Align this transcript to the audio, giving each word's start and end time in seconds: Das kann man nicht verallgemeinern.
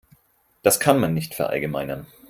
Das 0.63 0.79
kann 0.79 0.99
man 0.99 1.13
nicht 1.13 1.35
verallgemeinern. 1.35 2.07